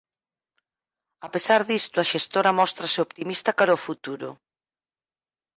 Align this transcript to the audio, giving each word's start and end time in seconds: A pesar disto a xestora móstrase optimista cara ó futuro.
A 1.27 1.27
pesar 1.33 1.61
disto 1.71 1.97
a 1.99 2.09
xestora 2.11 2.55
móstrase 2.59 2.97
optimista 3.07 3.55
cara 3.59 3.77
ó 3.77 3.79
futuro. 3.87 4.29